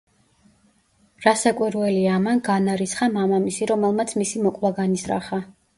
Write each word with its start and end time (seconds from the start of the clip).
რასაკვირველია, 1.25 2.15
ამან 2.21 2.43
განარისხა 2.49 3.13
მამამისი, 3.21 3.71
რომელმაც 3.75 4.19
მისი 4.23 4.47
მოკვლა 4.49 4.79
განიზრახა. 4.83 5.47